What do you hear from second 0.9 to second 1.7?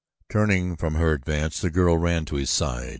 her advance the